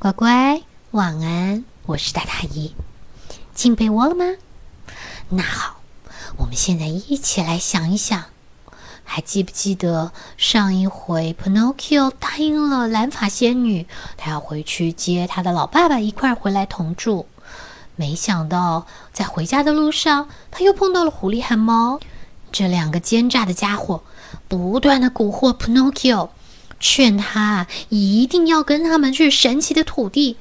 [0.00, 0.62] 乖乖，
[0.92, 1.64] 晚安！
[1.86, 2.72] 我是大大姨，
[3.52, 4.24] 进被窝了吗？
[5.28, 5.80] 那好，
[6.36, 8.26] 我们现在一起来想一想，
[9.02, 17.26] 还记不记得上一回 Pinocchio 答应了蓝发仙女，他要回去接他的老爸爸一块回来同住。
[17.96, 21.98] 没想到在回家的路上，他又碰到了狐狸和猫
[22.52, 24.04] 这两个奸诈的家伙，
[24.46, 26.28] 不断的蛊惑 Pinocchio。
[26.80, 30.36] 劝他一定要跟他们去神奇的土地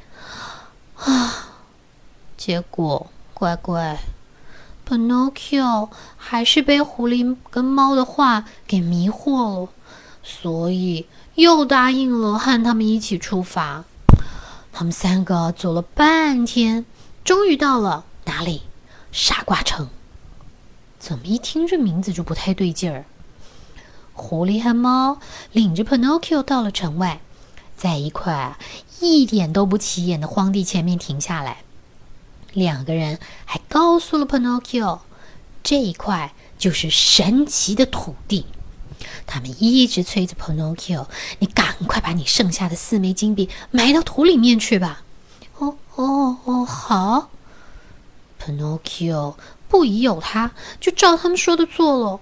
[0.95, 1.49] 啊！
[2.37, 3.99] 结果乖乖
[4.87, 9.69] ，Pinocchio 还是被狐狸跟猫的话给迷惑了，
[10.23, 13.83] 所以又答应了和他们一起出发。
[14.71, 16.85] 他们三个走了半天，
[17.23, 18.61] 终于到了哪里？
[19.11, 19.89] 傻瓜城。
[20.99, 23.05] 怎么一听这名字就不太对劲儿？
[24.17, 25.19] 狐狸和猫
[25.51, 27.21] 领着 Pinocchio 到了城外，
[27.77, 28.57] 在一块
[28.99, 31.59] 一点都不起眼的荒地前面停下来。
[32.51, 35.01] 两个人还告诉了 Pinocchio，
[35.61, 38.47] 这一块就是神奇的土地。
[39.27, 41.05] 他们一直催着 Pinocchio：“
[41.37, 45.03] 你赶快把你剩下的四枚金币埋到土里面去吧！”
[45.59, 47.29] 哦哦哦，好。
[48.43, 49.35] Pinocchio
[49.69, 52.19] 不疑有他，就照他们说的做了，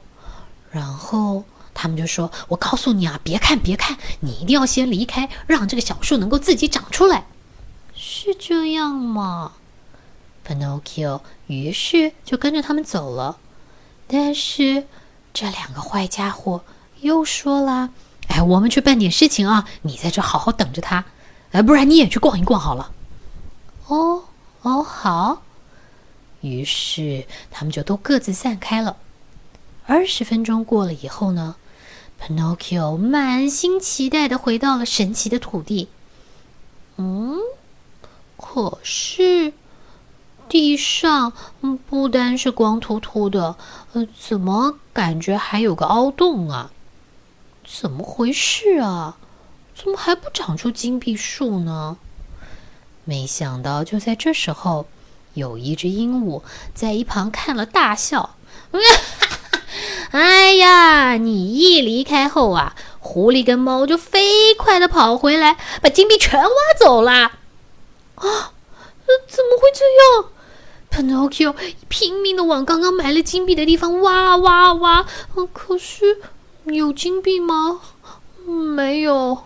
[0.69, 1.45] 然后。
[1.75, 7.25] 他们就说：“我告诉你啊，别看，别看，你一定要先离开，让这个小树能够自己长出来，
[7.93, 9.51] 是这样吗
[10.47, 13.37] ？”Pinocchio 于是就跟着他们走了。
[14.07, 14.87] 但是
[15.33, 16.63] 这两个坏家伙
[17.01, 17.91] 又说了
[18.29, 21.05] ：“哎，我们去办点事情啊，你在这好好等着他，
[21.51, 22.91] 哎，不然你也去逛一逛好了。”
[23.87, 24.23] 哦
[24.61, 25.41] 哦，好。
[26.41, 28.97] 于是他们就都各自散开了。
[29.87, 31.55] 二十分钟过了以后呢
[32.21, 35.89] ？Pinocchio 满心期待的回到了神奇的土地。
[36.97, 37.37] 嗯，
[38.37, 39.53] 可是
[40.47, 41.33] 地上
[41.89, 43.57] 不单是光秃秃的，
[43.93, 46.71] 呃，怎么感觉还有个凹洞啊？
[47.65, 49.17] 怎么回事啊？
[49.75, 51.97] 怎么还不长出金币树呢？
[53.03, 54.87] 没想到，就在这时候，
[55.33, 56.41] 有一只鹦鹉
[56.73, 58.35] 在一旁看了大笑。
[60.15, 61.17] 哎呀！
[61.17, 66.49] 你一离开后啊，狐狸跟猫就飞快的跑回来，把金币全挖
[66.79, 67.11] 走了。
[67.11, 67.33] 啊，
[69.27, 70.29] 怎么会这样
[70.89, 71.53] ？Pinocchio
[71.89, 75.05] 拼命的往刚刚埋了金币的地方挖啊挖啊挖，
[75.51, 76.19] 可是
[76.63, 77.81] 有金币吗？
[78.45, 79.39] 没有。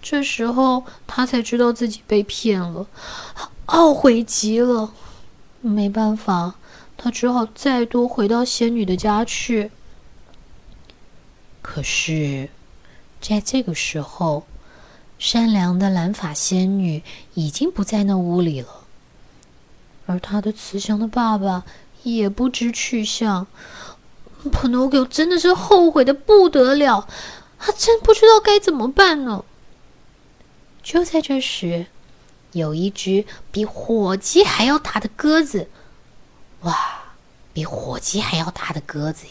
[0.00, 2.86] 这时候他才知道自己被骗了，
[3.66, 4.92] 懊悔极了。
[5.60, 6.54] 没办法，
[6.96, 9.72] 他只好再度回到仙女的家去。
[11.70, 12.48] 可是，
[13.20, 14.46] 在这个时候，
[15.18, 17.02] 善良的蓝发仙女
[17.34, 18.84] 已经不在那屋里了，
[20.06, 21.66] 而她的慈祥的爸爸
[22.04, 23.46] 也不知去向。
[24.44, 27.06] Pinocchio 真的是后悔的不得了，
[27.58, 29.44] 他真不知道该怎么办呢。
[30.82, 31.86] 就在这时，
[32.52, 35.68] 有一只比火鸡还要大的鸽子，
[36.62, 37.12] 哇，
[37.52, 39.26] 比火鸡还要大的鸽子！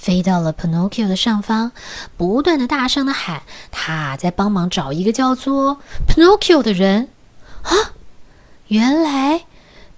[0.00, 1.72] 飞到了 Pinocchio 的上方，
[2.16, 5.78] 不断的大声的喊：“他在帮忙找一个叫做
[6.08, 7.10] Pinocchio 的人。”
[7.60, 7.92] 啊，
[8.68, 9.44] 原来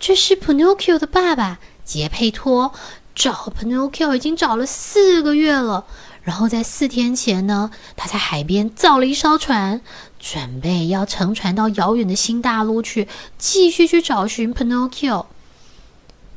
[0.00, 2.72] 这是 Pinocchio 的爸爸杰佩托
[3.14, 5.84] 找 Pinocchio 已经找了四个月了。
[6.24, 9.80] 然后在四天前呢，他在海边造了一艘船，
[10.19, 13.06] 准备要乘船到遥远的新大陆去，
[13.38, 15.26] 继续去找寻 Pinocchio。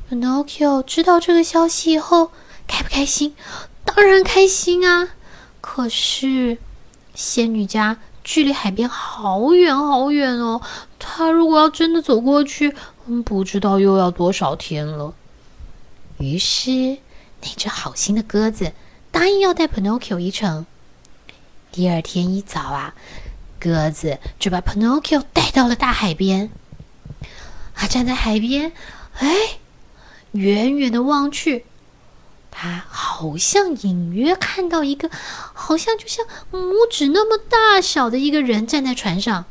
[0.08, 2.30] Pinocchio 知道这个消息以后。
[2.66, 3.34] 开不开心？
[3.84, 5.10] 当然开心啊！
[5.60, 6.58] 可是
[7.14, 10.60] 仙女家距离海边好远好远哦。
[10.98, 12.74] 她如果要真的走过去，
[13.06, 15.14] 嗯，不知道又要多少天了。
[16.18, 16.98] 于是
[17.42, 18.72] 那只好心的鸽子
[19.10, 20.66] 答应要带 Pinocchio 一程。
[21.70, 22.94] 第二天一早啊，
[23.60, 26.50] 鸽子就把 Pinocchio 带到了大海边。
[27.74, 28.72] 他，站在海边，
[29.18, 29.28] 哎，
[30.32, 31.66] 远远的望去。
[32.58, 35.10] 他好像隐约看到一个，
[35.52, 39.44] 好像就像拇指那么大小的一个人站在船上。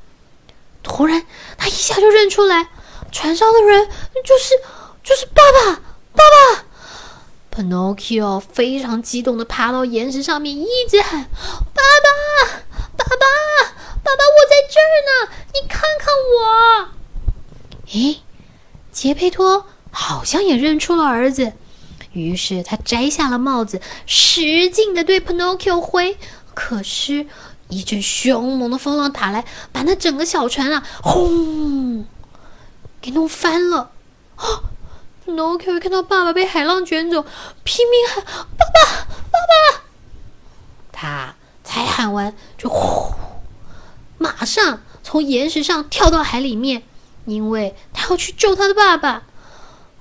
[0.82, 1.24] 突然，
[1.56, 2.70] 他一下就认出来，
[3.12, 3.88] 船上的人
[4.24, 4.56] 就是
[5.04, 5.82] 就是爸爸，
[6.16, 11.26] 爸爸！Pinocchio 非常激动的爬到岩石上面，一直喊
[11.76, 12.10] ：“爸爸，
[12.98, 13.16] 爸爸，
[14.04, 15.32] 爸爸，我在这儿呢！
[15.54, 16.90] 你看看我。”
[17.94, 18.24] 诶，
[18.92, 21.54] 杰佩托好像也认出了儿子。
[22.16, 26.18] 于是他摘下了帽子，使劲的对 Pinocchio 挥，
[26.54, 27.28] 可是
[27.68, 32.06] 一阵凶猛的风浪打来，把那整个小船啊，轰，
[33.02, 33.92] 给弄翻了。
[34.38, 34.46] 啊！
[35.28, 37.26] Pinocchio 看到爸爸被海浪卷走，
[37.64, 39.40] 拼命喊：“爸爸，爸
[39.76, 39.84] 爸！”
[40.94, 43.14] 他才喊完，就呼，
[44.18, 46.84] 马上从岩石上跳到海里面，
[47.26, 49.24] 因为他要去救他的爸爸。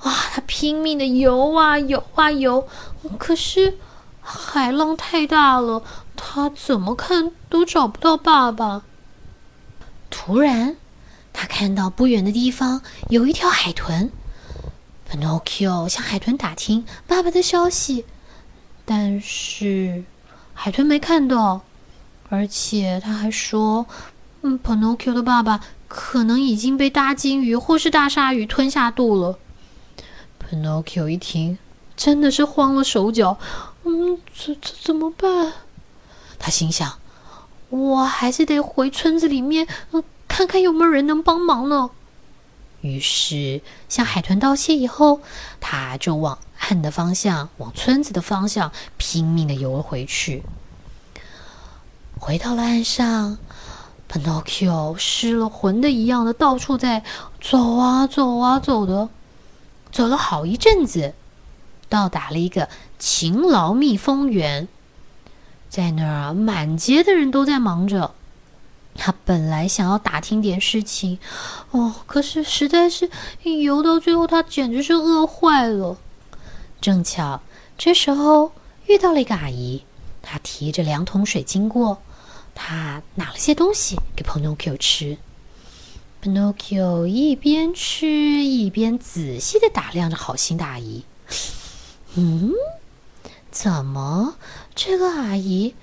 [0.05, 0.13] 啊！
[0.35, 2.69] 他拼命的游啊游啊游，
[3.19, 3.79] 可是
[4.21, 5.83] 海浪太大了。
[6.17, 8.83] 他怎么看都找不到爸爸。
[10.11, 10.77] 突然，
[11.33, 14.13] 他看到不远的地方有一条海豚。
[15.11, 18.05] Pinocchio 向海豚打听爸爸的消息，
[18.85, 20.05] 但是
[20.53, 21.63] 海豚没看到，
[22.29, 23.87] 而且他还说
[24.43, 29.39] ：“嗯，Pinocchio 的爸爸可能已经被大鲸鱼或是大鲨鱼吞下肚了。
[30.51, 31.59] ”Pinocchio 一听，
[31.97, 33.39] 真的是慌了手脚。
[33.85, 35.53] 嗯，这这怎么办？
[36.39, 36.99] 他心想
[37.71, 41.91] ：“我还是得回村子里面，嗯看看有没有人能帮忙呢。”
[42.83, 45.21] 于是向海豚道谢以后，
[45.59, 50.43] 他就往岸的方向，往村子的方向拼命的游了回去。
[52.19, 53.39] 回到了岸上
[54.11, 57.03] ，Pinocchio 失了魂的一样的到处在
[57.41, 59.09] 走啊走啊走的，
[59.95, 61.15] 走了好一阵子，
[61.89, 62.69] 到达了一个
[62.99, 64.67] 勤劳蜜蜂园。
[65.71, 68.13] 在那儿，满街的人都在忙着。
[68.97, 71.21] 他本来想要打听点事情，
[71.71, 73.09] 哦，可是实在是
[73.63, 75.97] 游到最后，他简直是饿坏了。
[76.81, 77.41] 正巧
[77.79, 78.51] 这时候
[78.87, 79.85] 遇到了一个阿姨，
[80.23, 82.03] 她提着两桶水经过，
[82.53, 85.17] 她拿了些东西给 pony q 吃。
[86.25, 91.03] Pinocchio 一边吃一边仔细的打量着好心的阿姨。
[92.15, 92.53] 嗯，
[93.51, 94.37] 怎么？
[94.75, 95.75] 这个阿姨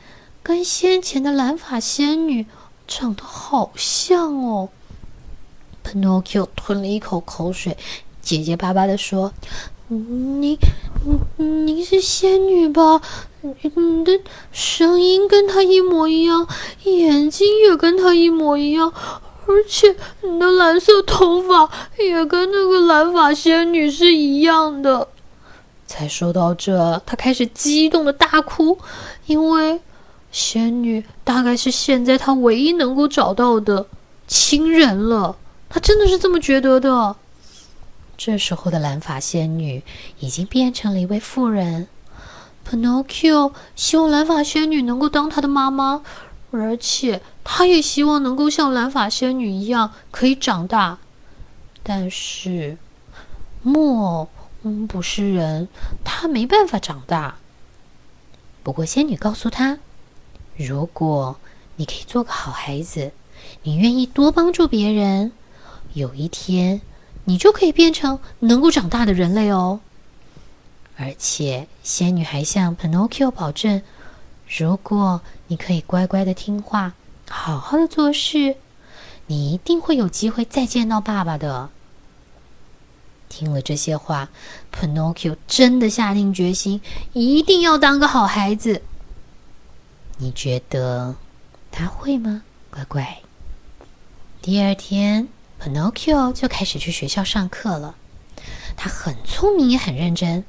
[0.42, 2.48] 跟先前的蓝发仙女
[2.88, 4.70] 长得好像哦。
[5.86, 7.78] Pinocchio 吞了一口口水，
[8.20, 9.32] 结结巴巴的说
[9.90, 10.58] ：“您，
[11.38, 13.00] 您是仙女吧？
[13.42, 14.20] 你的
[14.52, 16.48] 声音跟她一模一样，
[16.86, 18.92] 眼睛也跟她一模一样，
[19.52, 21.70] 而且你的蓝色头发
[22.00, 25.08] 也跟那个蓝发仙女是一样的。”
[25.86, 28.78] 才说到这，他开始激动的大哭，
[29.26, 29.82] 因为
[30.32, 33.86] 仙女大概是现在他唯一能够找到的
[34.26, 35.36] 亲人了。
[35.70, 37.16] 他真的是这么觉得的。
[38.18, 39.84] 这时候的蓝发仙女
[40.20, 41.88] 已经变成了一位妇人。
[42.70, 46.04] Pinocchio 希望蓝发仙女能够当他的妈妈，
[46.52, 51.00] 而且他也希望能够像蓝发仙女一样可以长大。
[51.84, 52.78] 但是
[53.64, 54.30] 木偶。
[54.64, 55.68] 嗯，不是人，
[56.04, 57.38] 他没办法长大。
[58.62, 59.80] 不过仙女告诉他，
[60.56, 61.36] 如果
[61.78, 63.12] 你可以做个好孩子，
[63.64, 65.32] 你愿意多帮助别人，
[65.94, 66.80] 有一天
[67.26, 69.80] 你就可以变成能够长大的人类哦。
[70.96, 73.82] 而且仙女还向 Pinocchio 保证，
[74.48, 76.94] 如果你可以乖乖的听话，
[77.32, 78.58] 好好的做事，
[79.28, 81.70] 你一定会有机会再见到爸爸的。
[83.30, 84.30] 听了这些话
[84.72, 86.82] ，Pinocchio 真的下定决心，
[87.14, 88.82] 一定要当个好孩子。
[90.18, 91.16] 你觉得
[91.72, 93.20] 他会吗，乖乖？
[94.42, 95.30] 第二天
[95.60, 97.96] ，Pinocchio 就开始去学校上课了。
[98.76, 100.44] 他很聪明，也很认真，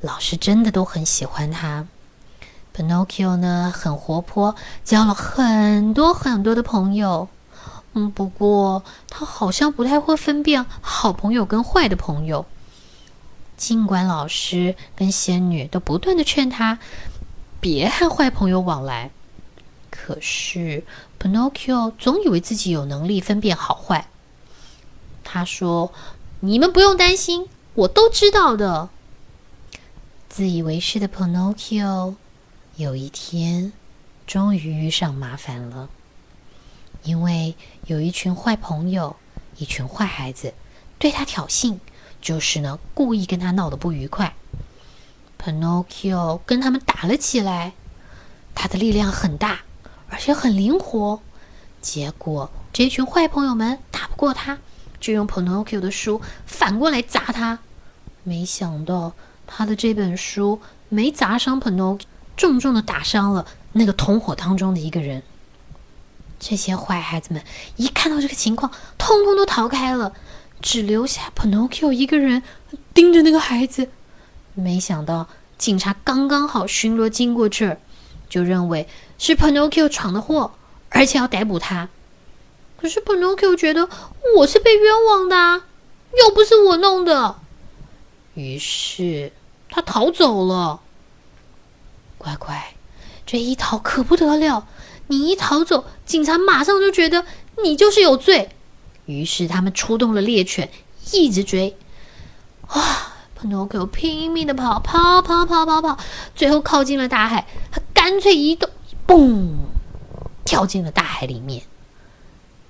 [0.00, 1.86] 老师真的都很喜欢他。
[2.74, 7.28] Pinocchio 呢，很活泼，交了很多很多的朋友。
[7.94, 12.46] 嗯，不过他好像不太会分辨好朋友跟坏的朋友。
[13.56, 16.78] 尽管老师跟仙女都不断的劝他
[17.60, 19.10] 别和坏朋友往来，
[19.90, 20.82] 可是
[21.20, 24.08] Pinocchio 总以为自己有能力分辨好坏。
[25.22, 25.92] 他说
[26.40, 28.88] ：“你们不用担心，我都知道的。”
[30.28, 32.14] 自以为是的 Pinocchio
[32.76, 33.72] 有一天
[34.26, 35.88] 终于遇上麻烦了。
[37.02, 39.16] 因为有一群坏朋友，
[39.56, 40.54] 一群坏孩子，
[40.98, 41.78] 对他挑衅，
[42.20, 44.34] 就是呢，故意跟他闹得不愉快。
[45.36, 47.72] Pinocchio 跟他们打了起来，
[48.54, 49.62] 他的力量很大，
[50.08, 51.20] 而且很灵活。
[51.80, 54.60] 结果这群坏朋友们打不过他，
[55.00, 57.58] 就用 Pinocchio 的书反过来砸他。
[58.22, 59.14] 没想到
[59.48, 62.04] 他的这本书没砸伤 Pinocchio，
[62.36, 65.22] 重重的打伤了那个同伙当中的一个人。
[66.38, 67.42] 这些坏孩子们
[67.76, 70.12] 一看到这个情况，通通都逃开了，
[70.60, 72.42] 只留下 Pinocchio 一个人
[72.92, 73.88] 盯着那个孩子。
[74.54, 77.78] 没想到警察刚刚好巡逻经过这儿，
[78.28, 80.52] 就认为是 Pinocchio 闯的祸，
[80.88, 81.88] 而且要逮捕他。
[82.76, 83.88] 可是 Pinocchio 觉得
[84.36, 85.64] 我是被冤枉的，啊，
[86.18, 87.36] 又不是我弄的，
[88.34, 89.32] 于是
[89.70, 90.80] 他逃走了。
[92.22, 92.74] 乖乖，
[93.26, 94.68] 这一逃可不得了！
[95.08, 97.26] 你一逃走，警察马上就觉得
[97.64, 98.50] 你就是有罪，
[99.06, 100.70] 于是他们出动了猎犬，
[101.10, 101.76] 一直追。
[102.68, 105.98] 哇，Pinocchio 拼命的跑，跑跑跑跑跑，
[106.36, 108.70] 最后靠近了大海，他干脆一动，
[109.04, 109.56] 嘣，
[110.44, 111.64] 跳进了大海里面。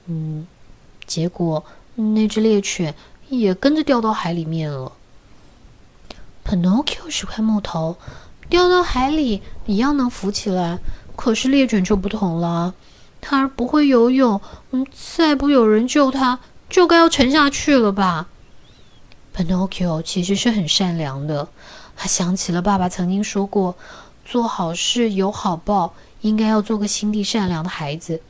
[0.07, 0.47] 嗯，
[1.07, 1.63] 结果
[1.95, 2.95] 那只猎犬
[3.29, 4.93] 也跟着掉到海里面了。
[6.45, 7.99] Pinocchio 是块木头，
[8.53, 10.79] 掉到海里一样能浮起来，
[11.17, 12.75] 可是猎犬就不同了，
[13.19, 14.39] 它不会游泳，
[14.73, 18.29] 嗯，再不有人救它，就该要沉下去了吧
[19.35, 21.49] ？Pinocchio 其实是很善良的，
[21.97, 23.75] 他想起了爸爸曾经说过，
[24.27, 28.21] 做好事有好报，应该要做个心地善良的孩子。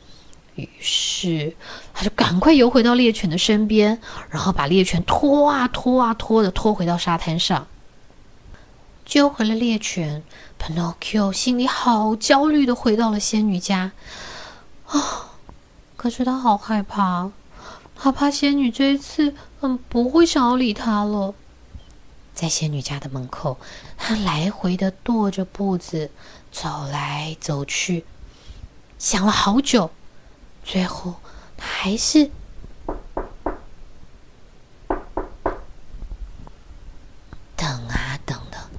[0.54, 1.56] 于是，
[1.92, 3.98] 他就赶快游回到猎犬的身边，
[4.30, 7.66] 然后把猎犬拖啊拖啊拖的拖回到沙滩上，
[9.12, 10.22] 救回了猎犬。
[10.58, 13.92] Pinocchio 心里好焦虑的回到了仙女家，
[14.86, 15.36] 啊！
[15.98, 17.30] 可是他好害怕，
[17.94, 21.34] 他怕仙女这一次嗯不会想要理他了。
[22.32, 23.58] 在仙女家的门口，
[23.98, 26.10] 他来回的跺着步子，
[26.50, 28.06] 走来走去，
[28.98, 29.90] 想了好久。
[30.64, 31.16] 最后，
[31.58, 32.30] 他还是
[37.54, 38.70] 等啊等的，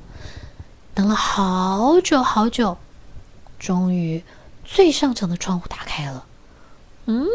[0.96, 2.78] 等了好久好久，
[3.58, 4.24] 终于
[4.64, 6.26] 最上层的窗户打开了。
[7.06, 7.26] 嗯，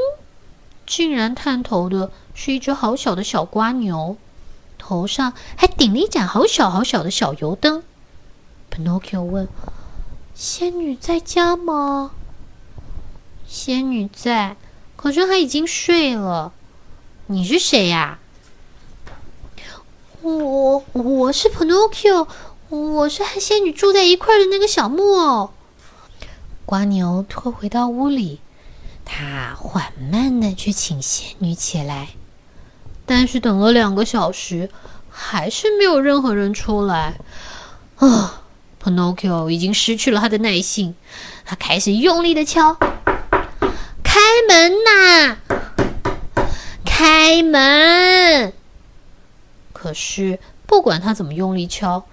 [0.87, 4.17] 竟然探头的是一只好小的小瓜牛，
[4.79, 7.83] 头上还顶了一盏好小好小的小油灯。
[8.71, 9.49] Pinocchio 问
[10.37, 12.13] ：“仙女在家吗？”
[13.49, 14.57] 仙女在，
[14.95, 16.53] 可是她已经睡了。
[17.27, 18.19] 你是谁呀？
[20.21, 22.27] 我我是 Pinocchio，
[22.71, 25.51] 我是和仙女住在一块的那个小木偶。
[26.67, 28.41] 瓜牛退回到屋里，
[29.07, 32.11] 他缓慢的去请仙女起来，
[33.07, 34.71] 但是等了两个小时，
[35.09, 37.19] 还是没有任何人出来。
[37.97, 38.43] 啊
[38.83, 40.95] ，Pinocchio 已经失去了他的耐性，
[41.47, 42.77] 他开始用力的敲。
[44.03, 45.37] 开门呐！
[46.85, 48.53] 开门！
[49.73, 52.05] 可是不管他怎么用力敲，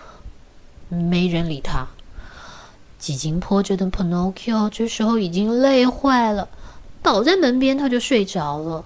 [0.89, 1.87] 没人理他。
[2.97, 6.49] 几经波折的 Pinocchio 这时候已经累坏了，
[7.03, 8.85] 倒在门边，他就睡着了。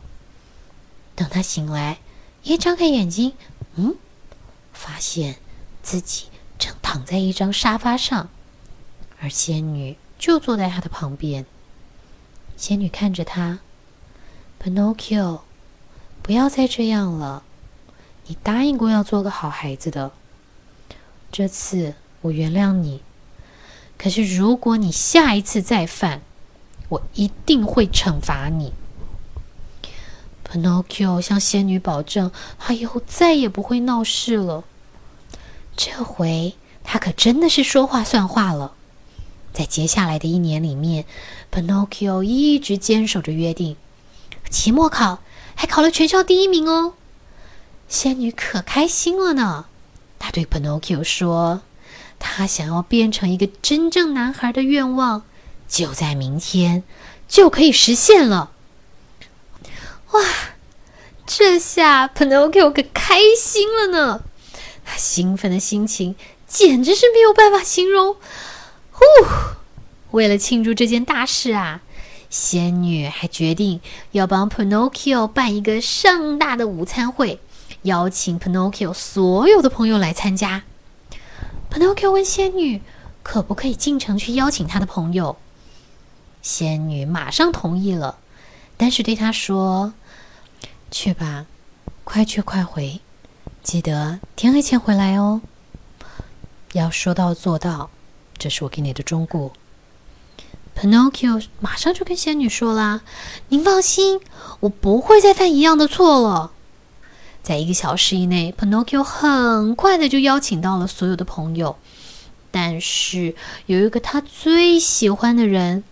[1.16, 2.00] 等他醒来，
[2.44, 3.34] 一睁开眼睛，
[3.76, 3.96] 嗯，
[4.74, 5.38] 发现
[5.82, 6.26] 自己
[6.58, 8.30] 正躺在一张沙发上，
[9.22, 11.46] 而仙女就坐在他的旁边。
[12.58, 13.60] 仙女看着他
[14.62, 15.42] ，Pinocchio，
[16.22, 17.44] 不要再这样了。
[18.28, 20.12] 你答应过要做个好孩子的。
[21.32, 23.02] 这次我原谅你，
[23.98, 26.22] 可是如果你下一次再犯，
[26.90, 28.74] 我一定会惩罚你。
[30.44, 34.64] Pinocchio 向仙女保证，他以后再也不会闹事了。
[35.78, 38.74] 这回他可真的是说话算话了。
[39.54, 41.06] 在接下来的一年里面
[41.52, 43.78] ，Pinocchio 一直坚守着约定，
[44.50, 45.20] 期末考
[45.54, 46.94] 还考了全校第一名哦。
[47.88, 49.66] 仙女可开心了呢。
[50.32, 51.62] 对 Pinocchio 说
[52.20, 55.24] ：“她想要变成一个真正男孩的愿望，
[55.68, 56.84] 就在明天
[57.28, 58.52] 就可以实现了。”
[60.12, 60.22] 哇，
[61.26, 64.22] 这下 Pinocchio 可开心了呢。
[64.84, 66.16] 他兴奋的心情
[66.48, 68.16] 简直是没有办法形容。
[68.92, 69.06] 呼！
[70.12, 71.82] 为了庆祝这件大事啊，
[72.32, 73.80] 仙女还决定
[74.14, 77.40] 要帮 Pinocchio 办一个盛大的午餐会，
[77.84, 80.64] 邀请 Pinocchio 所有的朋友来参加。
[81.72, 82.82] Pinocchio 问仙女
[83.24, 85.38] 可不可以进城去邀请他的朋友，
[86.42, 88.18] 仙女马上同意了，
[88.76, 89.94] 但是对他说
[90.90, 91.46] ：“去吧，
[92.04, 93.02] 快去快回，
[93.62, 95.42] 记得天黑前回来哦，
[96.74, 97.90] 要说到做到。”
[98.38, 99.52] 这是我给你的忠告。
[100.76, 103.02] Pinocchio 马上就跟仙女说啦
[103.50, 104.22] ：“您放心，
[104.62, 106.54] 我不会再犯一样的错了。”
[107.50, 111.78] 在一个小时以内，Pinocchio 很快的就邀请到了所有的朋友，
[112.52, 113.34] 但是
[113.66, 115.84] 有一个他最喜欢的人，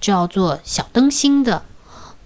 [0.00, 1.62] 叫做小灯芯的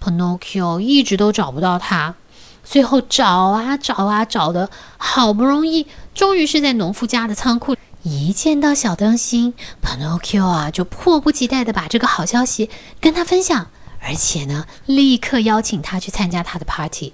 [0.01, 2.15] ，Pinocchio 一直都找不到他，
[2.63, 7.75] 最后找啊找啊找的，好不容易，终于是在农夫家的仓库。
[8.01, 9.53] 一见到小灯芯
[9.83, 13.67] ，Pinocchio 啊，就迫不及待的把这个好消息跟他分享，
[14.01, 17.13] 而且呢，立刻邀请他去参加他的 party。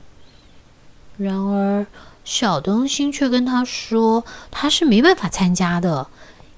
[1.19, 1.85] 然而，
[2.23, 6.07] 小灯芯却跟他说，他是没办法参加的，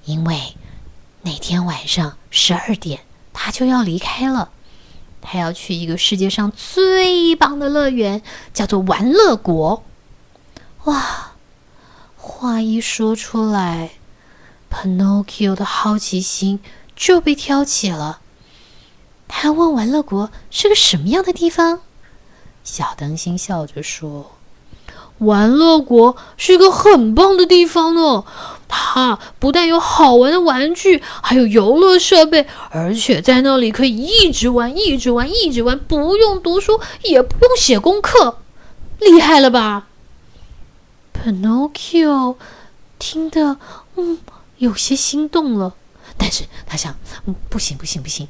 [0.04, 0.54] 因为
[1.22, 3.00] 那天晚上十二点
[3.32, 4.50] 他就要离开了，
[5.20, 8.22] 他要去一个世界上最棒的乐园，
[8.54, 9.82] 叫做玩乐国。
[10.84, 11.32] 哇！
[12.16, 13.90] 话一说出来
[14.70, 16.60] ，Pinocchio 的好奇心
[16.94, 18.20] 就被挑起了。
[19.26, 21.80] 他问玩乐国是个什么样的地方？
[22.62, 24.31] 小灯芯笑着说
[25.18, 28.24] ：“玩乐国是一个很棒的地方呢。
[28.74, 38.38] 它不但有好玩的玩具，还有游乐设备，而且在那里可以一直玩、一直玩、一直玩，不用读书，也不用写功课，
[38.98, 39.88] 厉害了吧？”
[41.12, 42.36] Pinocchio
[42.98, 43.58] 听得
[43.96, 44.18] 嗯
[44.56, 45.74] 有些心动了，
[46.16, 48.26] 但是他想，嗯，不行不行不行，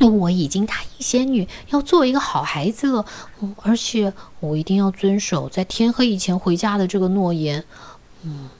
[0.00, 3.04] 我已经答应仙女要做一个好孩子了，
[3.62, 7.64] 而且我一定要遵守在天黑以前回家的这个诺言。
[8.22, 8.50] 嗯，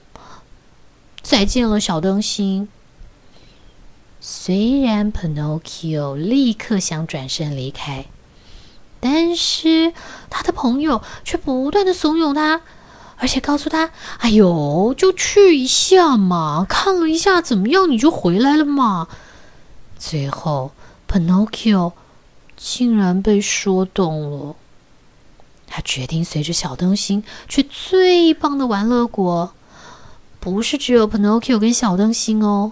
[1.21, 2.69] 再见了，小灯芯。
[4.19, 8.05] 虽然 Pinocchio 立刻想转身离开，
[8.99, 9.93] 但是
[10.29, 12.61] 他的朋友却不断的怂恿他。
[13.19, 13.89] 而且告诉他
[14.21, 19.07] ：“哎呦，就去一下嘛，看了一下怎么样，你就回来了嘛。”
[19.97, 20.71] 最后
[21.07, 21.93] ，Pinocchio
[22.55, 24.55] 竟然被说动了。
[25.67, 29.53] 他决定随着小灯芯去最棒的玩乐国。
[30.39, 32.71] 不是只有 Pinocchio 跟小灯芯哦，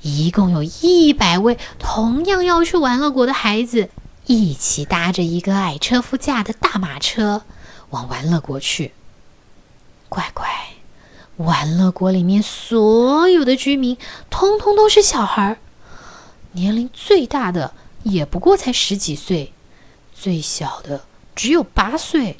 [0.00, 3.90] 一共有一百位同样要去玩乐国的孩子，
[4.24, 7.42] 一起搭着一个矮车夫驾的大马车
[7.90, 8.92] 往玩乐国去。
[10.08, 10.48] 乖乖，
[11.36, 13.98] 玩乐国里面所有的居民
[14.30, 15.58] 通通都是小孩儿，
[16.52, 19.52] 年龄最大的也不过才十几岁，
[20.14, 21.04] 最小的
[21.34, 22.38] 只有八岁。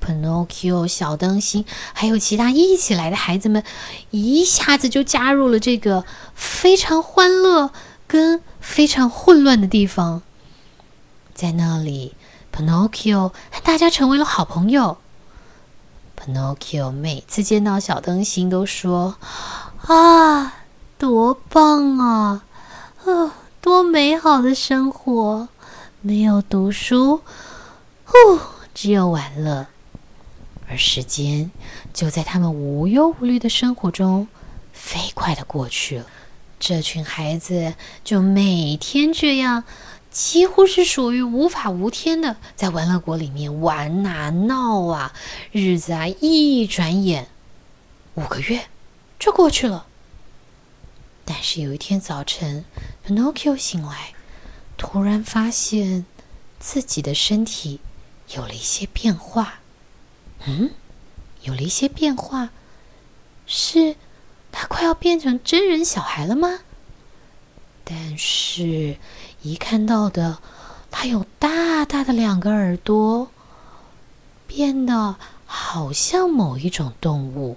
[0.00, 3.64] Pinocchio、小灯芯还有其他一起来的孩子们，
[4.12, 7.72] 一下子就加入了这个非常欢乐
[8.06, 10.22] 跟非常混乱的地方。
[11.34, 12.14] 在那里
[12.54, 14.98] ，Pinocchio 和大家成为了好朋友。
[16.16, 19.16] Pinocchio 每次见到小灯芯都说
[19.88, 20.54] ：“啊，
[20.96, 22.44] 多棒啊！
[23.06, 25.48] 啊，多美好的生活！
[26.00, 27.22] 没有读书，
[28.04, 28.14] 呼，
[28.74, 29.68] 只有玩乐。
[30.68, 31.52] 而时间
[31.94, 34.26] 就在他们无忧无虑的生活中
[34.72, 36.06] 飞快的过去了。
[36.58, 39.62] 这群孩子就每天这样。”
[40.10, 45.12] 几乎是属于无法无天的，在玩乐国里面玩啊闹啊，
[45.52, 47.28] 日子啊一转眼
[48.14, 48.62] 五个月
[49.18, 49.84] 就过去了。
[51.26, 52.64] 但是有一天早晨
[53.06, 54.12] ，Pinocchio 醒来，
[54.76, 56.04] 突然发现
[56.58, 57.80] 自己的身体
[58.34, 59.60] 有了一些变化。
[60.46, 60.70] 嗯，
[61.42, 62.50] 有了一些变化，
[63.46, 63.96] 是
[64.50, 66.60] 他快要变成真人小孩了吗？
[67.84, 68.96] 但是。
[69.42, 70.38] 一看到的，
[70.90, 73.30] 他有大大的两个耳朵，
[74.48, 75.14] 变得
[75.44, 77.56] 好像某一种动物。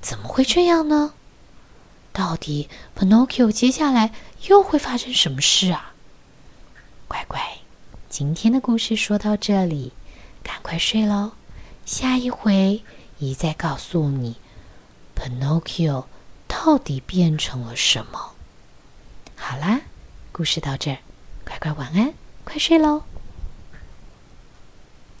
[0.00, 1.12] 怎么会这样呢？
[2.12, 2.68] 到底
[2.98, 4.12] Pinocchio 接下来
[4.48, 5.94] 又会发生什么事啊？
[7.08, 7.40] 乖乖，
[8.08, 9.92] 今天的故事说到这里，
[10.42, 11.32] 赶快睡喽。
[11.84, 12.82] 下一回
[13.18, 14.36] 一再告诉你
[15.16, 16.04] ，Pinocchio
[16.46, 18.32] 到底变成了什么。
[19.36, 19.80] 好啦。
[20.32, 20.98] 故事到这儿，
[21.44, 23.02] 乖乖晚安，快睡喽。